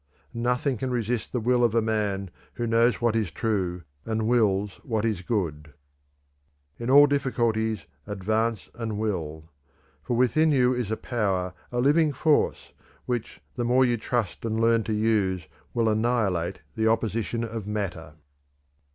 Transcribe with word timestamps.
"Nothing 0.33 0.77
can 0.77 0.89
resist 0.89 1.31
the 1.31 1.39
will 1.39 1.63
of 1.63 1.75
a 1.75 1.79
man 1.83 2.31
who 2.55 2.65
knows 2.65 3.01
what 3.01 3.15
is 3.15 3.29
true 3.29 3.83
and 4.03 4.27
wills 4.27 4.79
what 4.81 5.05
is 5.05 5.21
good." 5.21 5.75
"In 6.79 6.89
all 6.89 7.05
difficulties 7.05 7.85
advance 8.07 8.67
and 8.73 8.97
will, 8.97 9.51
for 10.01 10.17
within 10.17 10.51
you 10.51 10.73
is 10.73 10.89
a 10.89 10.97
power, 10.97 11.53
a 11.71 11.79
living 11.79 12.13
force, 12.13 12.73
which 13.05 13.41
the 13.55 13.63
more 13.63 13.85
you 13.85 13.95
trust 13.95 14.43
and 14.43 14.59
learn 14.59 14.83
to 14.85 14.93
use 14.93 15.45
will 15.71 15.87
annihilate 15.87 16.61
the 16.75 16.87
opposition 16.87 17.43
of 17.43 17.67
matter." 17.67 18.13